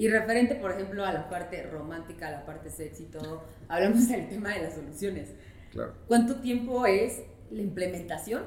Y 0.00 0.08
referente, 0.08 0.54
por 0.54 0.70
ejemplo, 0.70 1.04
a 1.04 1.12
la 1.12 1.28
parte 1.28 1.62
romántica, 1.64 2.28
a 2.28 2.30
la 2.30 2.46
parte 2.46 2.70
sexy 2.70 3.02
y 3.02 3.06
todo, 3.08 3.42
hablamos 3.68 4.08
del 4.08 4.30
tema 4.30 4.54
de 4.54 4.62
las 4.62 4.74
soluciones. 4.74 5.28
Claro. 5.72 5.92
¿Cuánto 6.08 6.36
tiempo 6.36 6.86
es 6.86 7.20
la 7.50 7.60
implementación 7.60 8.44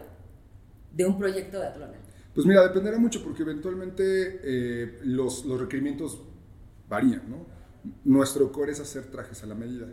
de 0.92 1.06
un 1.06 1.16
proyecto 1.16 1.60
de 1.60 1.68
Atlona? 1.68 1.94
Pues 2.34 2.48
mira, 2.48 2.64
dependerá 2.64 2.98
mucho 2.98 3.24
porque 3.24 3.44
eventualmente 3.44 4.40
eh, 4.44 5.00
los, 5.04 5.46
los 5.46 5.62
requerimientos 5.62 6.24
varían, 6.90 7.30
¿no? 7.30 7.46
Nuestro 8.04 8.52
core 8.52 8.72
es 8.72 8.80
hacer 8.80 9.12
trajes 9.12 9.44
a 9.44 9.46
la 9.46 9.54
medida. 9.54 9.86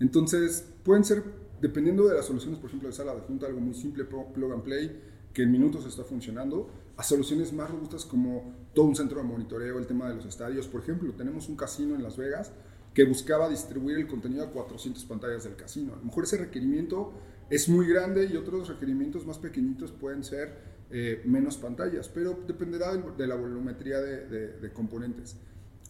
Entonces, 0.00 0.66
pueden 0.82 1.04
ser, 1.04 1.22
dependiendo 1.60 2.08
de 2.08 2.14
las 2.14 2.24
soluciones, 2.24 2.58
por 2.58 2.70
ejemplo, 2.70 2.88
de 2.88 2.94
sala 2.94 3.14
de 3.14 3.20
junta, 3.20 3.44
algo 3.48 3.60
muy 3.60 3.74
simple, 3.74 4.04
plug 4.06 4.50
and 4.50 4.62
play, 4.62 4.98
que 5.34 5.42
en 5.42 5.52
minutos 5.52 5.84
está 5.84 6.04
funcionando, 6.04 6.70
a 6.96 7.02
soluciones 7.02 7.52
más 7.52 7.70
robustas 7.70 8.04
como 8.04 8.54
todo 8.74 8.86
un 8.86 8.96
centro 8.96 9.18
de 9.18 9.24
monitoreo, 9.24 9.78
el 9.78 9.86
tema 9.86 10.08
de 10.08 10.16
los 10.16 10.26
estadios. 10.26 10.66
Por 10.68 10.82
ejemplo, 10.82 11.12
tenemos 11.12 11.48
un 11.48 11.56
casino 11.56 11.94
en 11.94 12.02
Las 12.02 12.16
Vegas 12.16 12.52
que 12.94 13.04
buscaba 13.04 13.48
distribuir 13.48 13.98
el 13.98 14.06
contenido 14.06 14.44
a 14.44 14.50
400 14.50 15.04
pantallas 15.04 15.44
del 15.44 15.56
casino. 15.56 15.94
A 15.94 15.96
lo 15.96 16.04
mejor 16.04 16.24
ese 16.24 16.36
requerimiento 16.36 17.12
es 17.48 17.68
muy 17.68 17.86
grande 17.86 18.26
y 18.26 18.36
otros 18.36 18.68
requerimientos 18.68 19.26
más 19.26 19.38
pequeñitos 19.38 19.92
pueden 19.92 20.24
ser 20.24 20.72
eh, 20.90 21.22
menos 21.24 21.56
pantallas, 21.56 22.08
pero 22.08 22.38
dependerá 22.46 22.94
de, 22.94 23.26
la 23.26 23.34
volumetría 23.34 23.98
de, 23.98 24.70
componentes. 24.74 25.36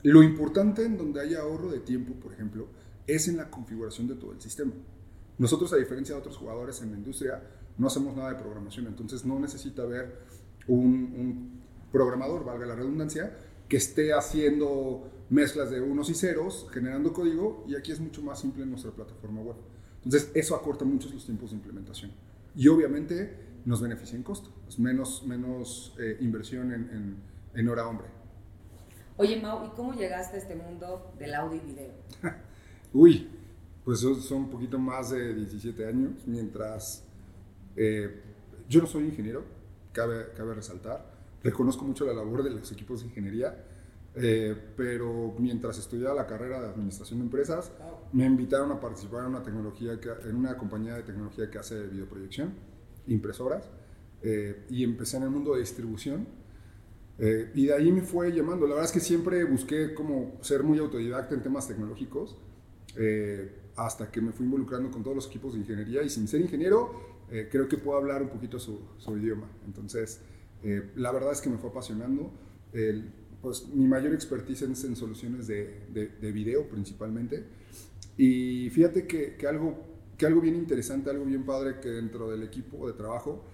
Lo 0.05 0.23
importante 0.23 0.85
en 0.85 0.97
donde 0.97 1.21
haya 1.21 1.41
ahorro 1.41 1.71
de 1.71 1.81
tiempo, 1.81 2.15
por 2.15 2.33
ejemplo, 2.33 2.69
es 3.07 3.27
en 3.27 3.37
la 3.37 3.51
configuración 3.51 4.07
de 4.07 4.15
todo 4.15 4.33
el 4.33 4.41
sistema. 4.41 4.73
Nosotros, 5.39 5.73
a 5.73 5.77
diferencia 5.77 6.15
de 6.15 6.21
otros 6.21 6.37
jugadores 6.37 6.83
en 6.83 6.93
la 6.93 6.99
industria, 6.99 7.43
no 7.79 7.89
hacemos 7.89 8.15
nada 8.15 8.33
de 8.33 8.39
programación, 8.39 8.87
entonces 8.87 9.25
no 9.25 9.41
necesita 9.41 9.83
haber 9.83 10.21
un 10.69 11.61
programador, 11.93 12.45
valga 12.45 12.67
la 12.67 12.75
redundancia, 12.75 13.37
que 13.69 13.77
esté 13.77 14.13
haciendo 14.13 15.11
mezclas 15.31 15.71
de 15.71 15.81
unos 15.81 16.11
y 16.11 16.15
ceros, 16.15 16.67
generando 16.73 17.13
código, 17.13 17.65
y 17.67 17.75
aquí 17.75 17.93
es 17.93 18.01
mucho 18.01 18.23
más 18.23 18.41
simple 18.41 18.65
en 18.65 18.71
nuestra 18.71 18.91
plataforma 18.91 19.41
web. 19.41 19.57
Entonces, 20.05 20.31
eso 20.35 20.57
acorta 20.57 20.85
mucho 20.85 21.09
los 21.11 21.25
tiempos 21.25 21.51
de 21.51 21.57
implementación. 21.57 22.13
Y 22.55 22.69
obviamente 22.69 23.35
nos 23.65 23.81
beneficia 23.81 24.17
en 24.17 24.25
costo, 24.25 24.51
es 24.69 24.79
menos, 24.79 25.25
menos 25.25 25.95
eh, 25.99 26.19
inversión 26.21 26.73
en, 26.73 27.17
en, 27.55 27.69
hora 27.69 27.87
hombre. 27.87 28.09
Oye, 29.17 29.41
Mau, 29.41 29.65
¿y 29.67 29.71
cómo 29.71 29.95
llegaste 29.95 30.37
a 30.37 30.41
este 30.41 30.55
mundo 30.55 31.13
del 31.19 31.35
audio 31.35 31.61
y 31.63 31.67
video? 31.67 31.93
Uy, 32.93 33.29
pues 33.85 34.01
son 34.01 34.37
un 34.37 34.51
poquito 34.51 34.79
más 34.79 35.11
de 35.11 35.35
17 35.35 35.87
años, 35.87 36.13
mientras 36.27 37.05
eh, 37.77 38.21
yo 38.69 38.81
no 38.81 38.87
soy 38.87 39.05
ingeniero, 39.05 39.45
cabe, 39.93 40.29
cabe 40.37 40.55
resaltar, 40.55 41.13
reconozco 41.43 41.85
mucho 41.85 42.07
la 42.07 42.13
labor 42.13 42.43
de 42.43 42.51
los 42.51 42.71
equipos 42.73 43.01
de 43.01 43.09
ingeniería, 43.09 43.65
eh, 44.15 44.55
pero 44.77 45.35
mientras 45.39 45.79
estudiaba 45.79 46.15
la 46.15 46.27
carrera 46.27 46.61
de 46.61 46.69
administración 46.69 47.21
de 47.21 47.25
empresas, 47.25 47.73
me 48.13 48.27
invitaron 48.27 48.71
a 48.71 48.79
participar 48.79 49.21
en 49.21 49.27
una, 49.29 49.43
tecnología 49.43 49.99
que, 49.99 50.11
en 50.29 50.37
una 50.37 50.57
compañía 50.57 50.95
de 50.95 51.03
tecnología 51.03 51.51
que 51.51 51.59
hace 51.59 51.87
videoproyección, 51.87 52.53
impresoras, 53.07 53.69
eh, 54.23 54.67
y 54.69 54.85
empecé 54.85 55.17
en 55.17 55.25
el 55.25 55.31
mundo 55.31 55.55
de 55.55 55.61
distribución. 55.61 56.27
Eh, 57.19 57.53
y 57.55 57.67
de 57.67 57.75
ahí 57.75 57.91
me 57.91 58.03
fue 58.03 58.33
llamando. 58.33 58.67
La 58.67 58.75
verdad 58.75 58.87
es 58.87 58.93
que 58.93 59.01
siempre 59.01 59.45
busqué 59.45 59.95
como 59.95 60.39
ser 60.43 60.63
muy 60.63 60.79
autodidacta 60.79 61.35
en 61.35 61.43
temas 61.43 61.67
tecnológicos, 61.67 62.37
hasta 63.75 64.11
que 64.11 64.21
me 64.21 64.33
fui 64.33 64.45
involucrando 64.45 64.91
con 64.91 65.03
todos 65.03 65.17
los 65.17 65.27
equipos 65.27 65.55
de 65.55 65.61
ingeniería 65.61 66.03
y 66.03 66.11
sin 66.11 66.29
ser 66.29 66.43
ingeniero, 66.43 67.12
creo 67.51 67.69
que 67.69 67.79
puedo 67.79 67.99
hablar 67.99 68.23
un 68.23 68.29
poquito 68.29 68.59
su, 68.59 68.81
su 68.99 69.17
idioma. 69.17 69.49
Entonces, 69.67 70.21
la 70.97 71.13
verdad 71.13 71.33
es 71.33 71.41
que 71.41 71.49
me 71.51 71.59
fue 71.59 71.71
apasionando. 71.71 72.31
El, 72.73 73.11
pues 73.43 73.69
mi 73.75 73.87
mayor 73.89 74.15
expertise 74.15 74.63
es 74.63 74.85
en 74.85 74.95
soluciones 74.95 75.49
de, 75.49 75.83
de, 75.93 76.33
video 76.33 76.69
principalmente. 76.69 77.45
Y 78.17 78.71
fíjate 78.71 79.07
que, 79.07 79.35
que, 79.37 79.49
algo, 79.49 79.83
que 80.17 80.27
algo 80.27 80.41
bien 80.41 80.55
interesante, 80.55 81.11
algo 81.11 81.25
bien 81.25 81.45
padre 81.45 81.81
que 81.81 81.89
dentro 81.89 82.31
del 82.31 82.45
equipo 82.45 82.87
de 82.87 82.93
trabajo 82.95 83.45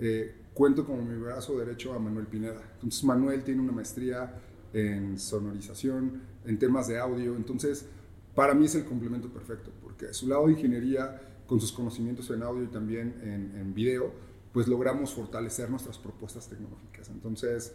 eh, 0.00 0.34
cuento 0.52 0.84
como 0.84 1.02
mi 1.02 1.16
brazo 1.16 1.56
derecho 1.58 1.92
a 1.94 1.98
Manuel 2.00 2.26
Pineda. 2.26 2.60
Entonces 2.74 3.04
Manuel 3.04 3.44
tiene 3.44 3.60
una 3.60 3.72
maestría 3.72 4.34
en 4.72 5.16
sonorización, 5.16 6.22
en 6.44 6.58
temas 6.58 6.88
de 6.88 6.98
audio. 6.98 7.36
Entonces 7.36 7.86
para 8.34 8.52
mí 8.52 8.66
es 8.66 8.74
el 8.74 8.84
complemento 8.84 9.28
perfecto 9.28 9.70
porque 9.80 10.12
su 10.12 10.28
lado 10.28 10.46
de 10.46 10.52
ingeniería, 10.52 11.20
con 11.46 11.60
sus 11.60 11.72
conocimientos 11.72 12.30
en 12.30 12.42
audio 12.42 12.64
y 12.64 12.68
también 12.68 13.20
en, 13.22 13.58
en 13.60 13.74
video, 13.74 14.12
pues 14.52 14.66
logramos 14.68 15.14
fortalecer 15.14 15.70
nuestras 15.70 15.98
propuestas 15.98 16.48
tecnológicas. 16.48 17.08
Entonces, 17.10 17.74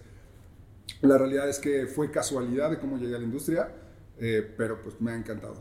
la 1.02 1.18
realidad 1.18 1.48
es 1.50 1.60
que 1.60 1.88
fue 1.88 2.12
casualidad 2.12 2.70
de 2.72 2.80
cómo 2.80 2.98
llegué 2.98 3.16
a 3.16 3.20
la 3.20 3.26
industria, 3.26 3.72
eh, 4.20 4.54
pero 4.58 4.82
pues 4.82 5.00
me 5.00 5.12
ha 5.12 5.16
encantado. 5.16 5.56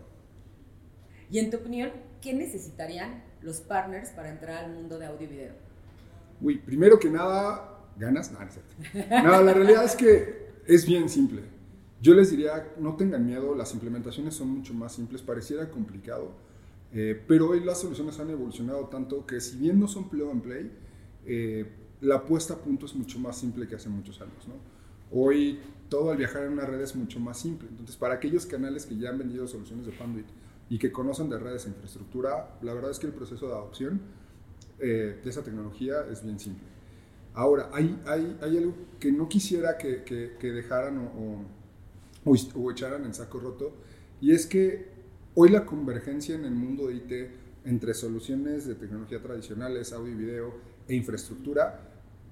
Y 1.31 1.39
en 1.39 1.51
tu 1.51 1.59
opinión, 1.59 1.93
¿qué 2.21 2.35
necesitarían 2.35 3.23
los 3.41 3.61
partners 3.61 4.11
para 4.11 4.31
entrar 4.31 4.65
al 4.65 4.73
mundo 4.73 4.99
de 4.99 5.07
audio 5.07 5.27
y 5.27 5.31
video? 5.31 5.53
Uy, 6.41 6.59
primero 6.59 6.99
que 6.99 7.09
nada, 7.09 7.87
ganas, 7.97 8.33
nada, 8.33 8.49
no, 9.23 9.23
no, 9.23 9.43
la 9.43 9.55
realidad 9.55 9.85
es 9.85 9.95
que 9.95 10.51
es 10.67 10.87
bien 10.87 11.09
simple. 11.09 11.43
Yo 12.01 12.15
les 12.15 12.31
diría, 12.31 12.73
no 12.79 12.97
tengan 12.97 13.27
miedo, 13.27 13.55
las 13.55 13.75
implementaciones 13.75 14.35
son 14.35 14.49
mucho 14.49 14.73
más 14.73 14.93
simples, 14.93 15.23
pareciera 15.23 15.71
complicado, 15.71 16.33
eh, 16.93 17.21
pero 17.27 17.51
hoy 17.51 17.61
las 17.61 17.81
soluciones 17.81 18.19
han 18.19 18.31
evolucionado 18.31 18.87
tanto 18.87 19.27
que 19.27 19.41
si 19.41 19.57
bien 19.57 19.79
no 19.79 19.87
son 19.89 20.09
plug 20.09 20.31
and 20.31 20.43
play, 20.43 20.71
eh, 21.27 21.67
la 22.01 22.25
puesta 22.25 22.55
a 22.55 22.59
punto 22.59 22.87
es 22.87 22.95
mucho 22.95 23.19
más 23.19 23.39
simple 23.39 23.69
que 23.69 23.77
hace 23.77 23.89
muchos 23.89 24.21
años, 24.21 24.49
¿no? 24.49 24.55
Hoy 25.13 25.59
todo 25.89 26.11
al 26.11 26.17
viajar 26.17 26.45
en 26.45 26.53
una 26.53 26.65
red 26.65 26.81
es 26.81 26.95
mucho 26.95 27.21
más 27.21 27.39
simple. 27.39 27.69
Entonces, 27.69 27.97
para 27.97 28.15
aquellos 28.15 28.47
canales 28.47 28.87
que 28.87 28.97
ya 28.97 29.11
han 29.11 29.19
vendido 29.19 29.47
soluciones 29.47 29.85
de 29.85 29.93
Panduit 29.93 30.27
y 30.71 30.79
que 30.79 30.93
conocen 30.93 31.29
de 31.29 31.39
redes 31.39 31.67
e 31.67 31.69
infraestructura, 31.69 32.57
la 32.63 32.73
verdad 32.73 32.93
es 32.93 32.99
que 32.99 33.09
el 33.09 33.13
proceso 33.13 33.49
de 33.49 33.53
adopción 33.53 34.01
eh, 34.79 35.21
de 35.23 35.31
esa 35.31 35.43
tecnología 35.43 36.07
es 36.11 36.23
bien 36.23 36.39
simple. 36.39 36.65
Ahora, 37.35 37.71
hay, 37.73 38.01
hay, 38.07 38.39
hay 38.41 38.57
algo 38.57 38.75
que 38.99 39.13
no 39.13 39.29
quisiera 39.29 39.77
que, 39.77 40.05
que, 40.05 40.53
dejaran 40.53 40.99
o, 40.99 41.45
o, 42.25 42.35
o, 42.55 42.71
echaran 42.71 43.05
en 43.05 43.15
saco 43.15 43.39
roto, 43.41 43.73
y 44.21 44.33
es 44.33 44.47
que 44.47 44.89
hoy 45.35 45.51
la 45.51 45.65
convergencia 45.65 46.35
en 46.35 46.45
el 46.45 46.55
mundo 46.55 46.89
de 46.89 46.95
IT 46.95 47.31
entre 47.65 47.95
soluciones 47.95 48.67
de 48.67 48.75
tecnología 48.75 49.21
tradicionales, 49.21 49.93
audio 49.93 50.13
y 50.13 50.17
video 50.17 50.55
e 50.89 50.95
infraestructura, 50.95 51.89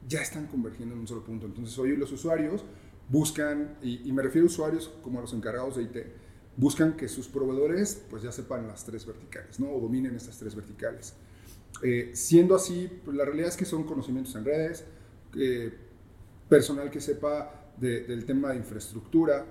ya 0.08 0.22
están 0.22 0.46
convergiendo 0.46 0.94
en 0.94 1.00
un 1.00 1.08
solo 1.08 1.22
punto. 1.22 1.46
Entonces 1.46 1.78
hoy 1.78 1.96
los 1.96 2.10
usuarios 2.12 2.64
buscan, 3.08 3.76
y, 3.82 4.10
me 4.12 4.22
refiero 4.22 4.46
a 4.46 4.50
usuarios 4.50 4.90
como 5.02 5.18
a 5.18 5.22
los 5.22 5.32
encargados 5.32 5.76
de 5.76 5.82
IT, 5.84 5.96
buscan 6.56 6.96
que 6.96 7.08
sus 7.08 7.28
proveedores 7.28 8.02
pues 8.10 8.22
ya 8.22 8.32
sepan 8.32 8.66
las 8.66 8.84
tres 8.84 9.06
verticales, 9.06 9.60
¿no? 9.60 9.70
O 9.70 9.80
dominen 9.80 10.16
estas 10.16 10.38
tres 10.38 10.54
verticales. 10.54 11.14
Eh, 11.82 12.10
siendo 12.14 12.56
así, 12.56 12.90
pues, 13.04 13.16
la 13.16 13.24
realidad 13.24 13.48
es 13.48 13.56
que 13.56 13.64
son 13.64 13.84
conocimientos 13.84 14.34
en 14.34 14.44
redes, 14.44 14.84
eh, 15.36 15.72
personal 16.48 16.90
que 16.90 17.00
sepa 17.00 17.54
del 17.76 18.24
tema 18.24 18.50
de 18.50 18.56
infraestructura 18.56 19.46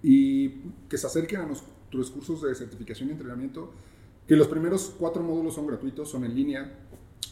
y 0.00 0.48
que 0.88 0.96
se 0.96 1.06
acerquen 1.06 1.40
a 1.40 1.46
nuestros 1.92 2.10
cursos 2.10 2.42
de 2.42 2.54
certificación 2.54 3.08
y 3.08 3.12
entrenamiento, 3.12 3.72
que 4.26 4.36
los 4.36 4.48
primeros 4.48 4.94
cuatro 4.98 5.22
módulos 5.22 5.54
son 5.54 5.66
gratuitos, 5.66 6.10
son 6.10 6.24
en 6.24 6.34
línea, 6.34 6.72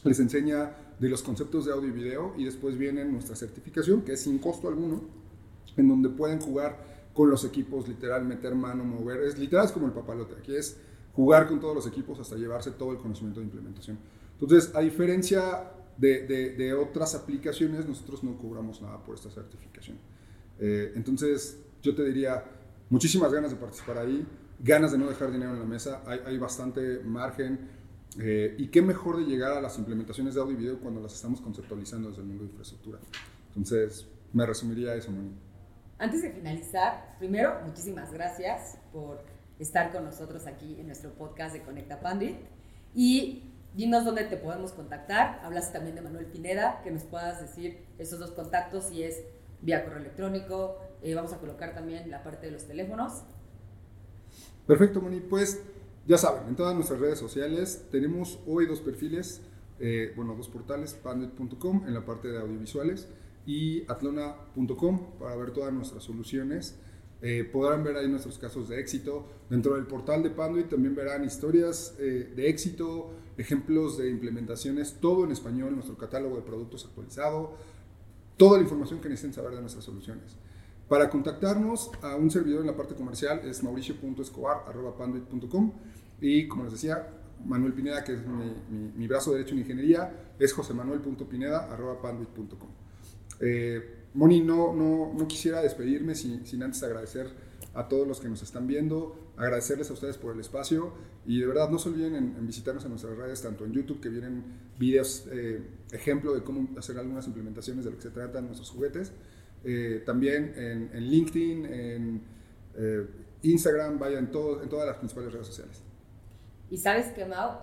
les 0.05 0.19
enseña 0.21 0.76
de 0.99 1.09
los 1.09 1.23
conceptos 1.23 1.64
de 1.64 1.73
audio 1.73 1.88
y 1.88 1.93
video 1.93 2.35
y 2.37 2.45
después 2.45 2.76
viene 2.76 3.05
nuestra 3.05 3.37
certificación, 3.37 4.02
que 4.02 4.12
es 4.12 4.21
sin 4.21 4.38
costo 4.38 4.69
alguno, 4.69 5.02
en 5.76 5.88
donde 5.88 6.09
pueden 6.09 6.40
jugar 6.40 6.90
con 7.12 7.31
los 7.31 7.45
equipos, 7.45 7.88
literal, 7.88 8.25
meter 8.25 8.55
mano, 8.55 8.85
mover. 8.85 9.23
Es 9.23 9.38
literal, 9.38 9.67
es 9.67 9.73
como 9.73 9.87
el 9.87 9.93
papalote. 9.93 10.35
Aquí 10.38 10.55
es 10.55 10.79
jugar 11.14 11.49
con 11.49 11.61
todos 11.61 11.75
los 11.75 11.87
equipos 11.87 12.19
hasta 12.19 12.37
llevarse 12.37 12.71
todo 12.73 12.93
el 12.93 12.99
conocimiento 12.99 13.40
de 13.40 13.47
implementación. 13.47 13.99
Entonces, 14.38 14.75
a 14.75 14.81
diferencia 14.81 15.71
de, 15.97 16.26
de, 16.26 16.75
otras 16.75 17.14
aplicaciones, 17.14 17.87
nosotros 17.87 18.25
no 18.25 18.38
cobramos 18.38 18.81
nada 18.81 19.02
por 19.05 19.14
esta 19.14 19.31
certificación. 19.31 19.99
Eh, 20.59 20.93
entonces, 20.95 21.59
yo 21.83 21.95
te 21.95 22.05
diría, 22.05 22.45
muchísimas 22.88 23.33
ganas 23.33 23.50
de 23.50 23.57
participar 23.57 23.99
ahí, 23.99 24.26
ganas 24.61 24.93
de 24.93 24.99
no 24.99 25.09
dejar 25.09 25.31
dinero 25.33 25.52
en 25.52 25.59
la 25.59 25.64
mesa, 25.64 26.02
hay, 26.07 26.21
hay 26.26 26.38
bastante 26.38 27.00
margen 27.00 27.69
eh, 28.19 28.55
y 28.59 28.69
qué 28.69 28.83
mejor 28.83 29.19
de 29.19 29.25
llegar 29.25 29.52
a 29.52 29.61
las 29.61 29.79
implementaciones 29.79 30.35
de 30.35 30.40
audio 30.40 30.55
y 30.55 30.57
video 30.57 30.79
cuando 30.81 31.00
las 31.00 31.14
estamos 31.14 31.40
conceptualizando 31.40 32.09
desde 32.09 32.23
el 32.23 32.29
mundo 32.29 32.45
de 32.45 32.50
infraestructura. 32.50 32.99
Entonces, 33.49 34.07
me 34.33 34.45
resumiría 34.47 34.95
eso, 34.95 35.11
Moni. 35.11 35.33
Antes 35.99 36.23
de 36.23 36.31
finalizar, 36.31 37.17
primero, 37.19 37.61
muchísimas 37.64 38.12
gracias 38.12 38.79
por 38.93 39.23
estar 39.59 39.93
con 39.93 40.05
nosotros 40.05 40.47
aquí 40.47 40.76
en 40.81 40.87
nuestro 40.87 41.11
podcast 41.11 41.55
de 41.55 41.62
Conecta 41.62 42.00
Pandit. 42.00 42.37
Y 42.95 43.52
dinos 43.75 44.05
dónde 44.05 44.25
te 44.25 44.37
podemos 44.37 44.73
contactar. 44.73 45.40
Hablaste 45.45 45.75
también 45.75 45.95
de 45.95 46.02
Manuel 46.02 46.26
Pineda, 46.26 46.81
que 46.83 46.90
nos 46.90 47.05
puedas 47.05 47.40
decir 47.40 47.85
esos 47.99 48.19
dos 48.19 48.33
contactos 48.33 48.85
si 48.85 49.02
es 49.02 49.23
vía 49.61 49.85
correo 49.85 50.00
electrónico. 50.00 50.79
Eh, 51.02 51.14
vamos 51.14 51.33
a 51.33 51.38
colocar 51.38 51.75
también 51.75 52.11
la 52.11 52.23
parte 52.23 52.47
de 52.47 52.52
los 52.52 52.67
teléfonos. 52.67 53.23
Perfecto, 54.71 55.00
Moni. 55.00 55.19
Pues 55.19 55.61
ya 56.07 56.17
saben, 56.17 56.47
en 56.47 56.55
todas 56.55 56.77
nuestras 56.77 57.00
redes 57.00 57.19
sociales 57.19 57.87
tenemos 57.91 58.39
hoy 58.47 58.67
dos 58.67 58.79
perfiles, 58.79 59.41
eh, 59.81 60.12
bueno, 60.15 60.37
dos 60.37 60.49
portales, 60.49 60.95
pandet.com 60.95 61.89
en 61.89 61.93
la 61.93 62.05
parte 62.05 62.29
de 62.29 62.39
audiovisuales 62.39 63.09
y 63.45 63.83
atlona.com 63.91 65.19
para 65.19 65.35
ver 65.35 65.50
todas 65.50 65.73
nuestras 65.73 66.05
soluciones. 66.05 66.79
Eh, 67.21 67.43
podrán 67.53 67.83
ver 67.83 67.97
ahí 67.97 68.07
nuestros 68.07 68.39
casos 68.39 68.69
de 68.69 68.79
éxito. 68.79 69.27
Dentro 69.50 69.75
del 69.75 69.89
portal 69.89 70.23
de 70.23 70.31
Panduit 70.31 70.69
también 70.69 70.95
verán 70.95 71.25
historias 71.25 71.97
eh, 71.99 72.33
de 72.37 72.49
éxito, 72.49 73.11
ejemplos 73.39 73.99
de 73.99 74.09
implementaciones, 74.09 74.99
todo 75.00 75.25
en 75.25 75.33
español, 75.33 75.75
nuestro 75.75 75.99
catálogo 75.99 76.37
de 76.37 76.43
productos 76.43 76.85
actualizado, 76.85 77.55
toda 78.37 78.59
la 78.59 78.62
información 78.62 79.00
que 79.00 79.09
necesiten 79.09 79.35
saber 79.35 79.53
de 79.53 79.62
nuestras 79.62 79.85
soluciones. 79.85 80.37
Para 80.90 81.09
contactarnos 81.09 81.90
a 82.02 82.16
un 82.16 82.30
servidor 82.32 82.62
en 82.62 82.66
la 82.66 82.76
parte 82.76 82.97
comercial 82.97 83.42
es 83.44 83.62
mauricio.escobar.panduit.com 83.62 85.73
y 86.20 86.49
como 86.49 86.64
les 86.64 86.73
decía, 86.73 87.06
Manuel 87.47 87.75
Pineda, 87.75 88.02
que 88.02 88.14
es 88.14 88.18
mi, 88.97 89.06
brazo 89.06 89.32
derecho 89.32 89.54
en 89.54 89.61
ingeniería, 89.61 90.32
es 90.37 90.52
josemanuel.pineda.panduit.com. 90.52 92.70
Eh, 93.38 93.99
Moni, 94.14 94.40
no, 94.40 94.75
no, 94.75 95.12
no, 95.16 95.28
quisiera 95.28 95.62
despedirme 95.62 96.16
sin, 96.16 96.44
sin, 96.44 96.61
antes 96.64 96.82
agradecer 96.82 97.28
a 97.73 97.87
todos 97.87 98.09
los 98.09 98.18
que 98.18 98.28
nos 98.28 98.42
están 98.42 98.66
viendo, 98.66 99.32
agradecerles 99.37 99.90
a 99.90 99.92
ustedes 99.92 100.18
por 100.18 100.35
el 100.35 100.40
espacio 100.40 100.92
y 101.25 101.38
de 101.38 101.47
verdad 101.47 101.70
no 101.70 101.78
se 101.78 101.90
olviden 101.90 102.16
en, 102.16 102.44
visitarnos 102.49 102.82
en 102.82 102.90
nuestras 102.90 103.16
redes, 103.16 103.42
tanto 103.42 103.64
en 103.64 103.73
YouTube, 103.73 104.00
que 104.00 104.09
vienen 104.09 104.42
videos, 104.76 105.28
eh, 105.30 105.62
ejemplo 105.92 106.35
de 106.35 106.42
cómo 106.42 106.76
hacer 106.76 106.99
algunas 106.99 107.28
implementaciones 107.28 107.85
de 107.85 107.92
lo 107.92 107.97
que 107.97 108.02
se 108.02 108.11
tratan 108.11 108.47
nuestros 108.47 108.70
juguetes, 108.70 109.12
eh, 109.64 110.02
también 110.07 110.55
en, 110.57 110.90
en, 110.93 111.11
LinkedIn, 111.11 111.67
en 111.67 112.23
eh, 112.76 113.07
Instagram, 113.43 113.99
vaya, 113.99 114.19
en, 114.19 114.31
todo, 114.31 114.62
en 114.62 114.69
todas 114.69 114.87
las 114.87 114.97
principales 114.97 115.33
redes 115.33 115.47
sociales. 115.47 115.83
Y 116.71 116.76
sabes 116.76 117.07
que, 117.09 117.25
Mau, 117.25 117.59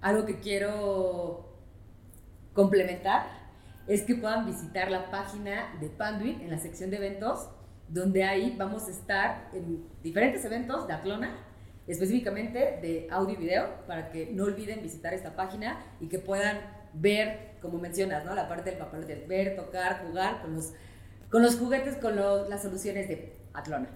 algo 0.00 0.26
que 0.26 0.38
quiero 0.40 1.48
complementar 2.52 3.42
es 3.86 4.02
que 4.02 4.14
puedan 4.14 4.46
visitar 4.46 4.90
la 4.90 5.10
página 5.10 5.76
de 5.80 5.88
Panduit 5.88 6.40
en 6.40 6.50
la 6.50 6.58
sección 6.58 6.90
de 6.90 6.96
eventos, 6.98 7.48
donde 7.88 8.24
ahí 8.24 8.54
vamos 8.56 8.86
a 8.88 8.90
estar 8.90 9.50
en 9.52 9.84
diferentes 10.02 10.44
eventos 10.44 10.86
de 10.86 10.92
Atlona, 10.92 11.36
específicamente 11.86 12.78
de 12.80 13.08
audio 13.10 13.34
y 13.34 13.38
video, 13.38 13.86
para 13.86 14.10
que 14.10 14.30
no 14.32 14.44
olviden 14.44 14.82
visitar 14.82 15.12
esta 15.14 15.34
página 15.34 15.84
y 16.00 16.08
que 16.08 16.18
puedan 16.18 16.58
ver, 16.92 17.56
como 17.60 17.78
mencionas, 17.78 18.24
¿no? 18.24 18.34
la 18.34 18.48
parte 18.48 18.70
del 18.70 18.78
papel 18.78 19.06
de 19.06 19.16
ver, 19.26 19.56
tocar, 19.56 20.06
jugar 20.06 20.42
con 20.42 20.54
los, 20.54 20.72
con 21.32 21.42
los 21.42 21.56
juguetes, 21.56 21.96
con 21.96 22.14
las 22.14 22.62
soluciones 22.62 23.08
de 23.08 23.32
Atlona. 23.54 23.88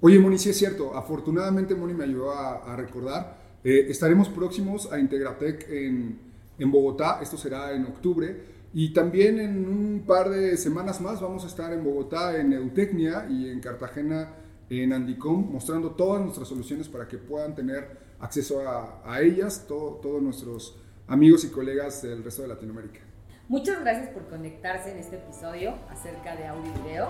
Oye, 0.00 0.18
Moni, 0.18 0.38
sí 0.38 0.48
es 0.48 0.56
cierto. 0.56 0.96
Afortunadamente, 0.96 1.74
Moni 1.74 1.92
me 1.92 2.04
ayudó 2.04 2.32
a, 2.32 2.74
recordar. 2.74 3.36
Eh, 3.62 3.86
estaremos 3.90 4.30
próximos 4.30 4.90
a 4.90 4.98
Integratec 4.98 5.68
en, 5.70 6.18
en 6.58 6.70
Bogotá. 6.72 7.20
Esto 7.22 7.36
será 7.36 7.72
en 7.72 7.84
octubre. 7.84 8.44
Y 8.72 8.94
también 8.94 9.38
en 9.38 9.68
un 9.68 10.04
par 10.06 10.30
de 10.30 10.56
semanas 10.56 11.02
más 11.02 11.20
vamos 11.20 11.44
a 11.44 11.48
estar 11.48 11.70
en 11.70 11.84
Bogotá 11.84 12.38
en 12.38 12.54
Eutecnia 12.54 13.26
y 13.28 13.50
en 13.50 13.60
Cartagena 13.60 14.32
en 14.70 14.92
Andicom 14.92 15.52
mostrando 15.52 15.90
todas 15.90 16.22
nuestras 16.22 16.48
soluciones 16.48 16.88
para 16.88 17.08
que 17.08 17.18
puedan 17.18 17.54
tener 17.54 17.98
acceso 18.20 18.60
a, 18.66 19.20
ellas 19.20 19.66
todos 19.66 20.22
nuestros 20.22 20.76
amigos 21.08 21.44
y 21.44 21.48
colegas 21.48 22.02
del 22.02 22.22
resto 22.22 22.42
de 22.42 22.48
Latinoamérica. 22.48 23.00
Muchas 23.50 23.80
gracias 23.80 24.08
por 24.10 24.28
conectarse 24.28 24.92
en 24.92 24.98
este 24.98 25.16
episodio 25.16 25.74
acerca 25.90 26.36
de 26.36 26.46
audio 26.46 26.70
y 26.70 26.82
video. 26.82 27.08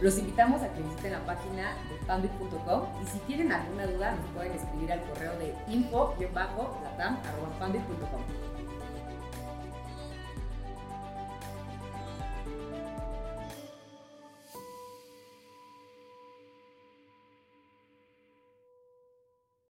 Los 0.00 0.16
invitamos 0.18 0.62
a 0.62 0.72
que 0.72 0.80
visiten 0.80 1.10
la 1.10 1.26
página 1.26 1.74
de 1.90 1.96
panbit.com 2.06 2.84
y 3.02 3.06
si 3.06 3.18
tienen 3.26 3.50
alguna 3.50 3.88
duda 3.88 4.14
nos 4.14 4.30
pueden 4.30 4.52
escribir 4.52 4.92
al 4.92 5.02
correo 5.02 5.36
de 5.36 5.52
info-latam.panbit.com. 5.66 8.53